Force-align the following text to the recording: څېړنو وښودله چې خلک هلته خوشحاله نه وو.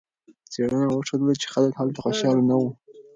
څېړنو 0.51 0.87
وښودله 0.93 1.33
چې 1.41 1.47
خلک 1.53 1.73
هلته 1.79 1.99
خوشحاله 2.03 2.41
نه 2.49 2.55
وو. 2.59 2.69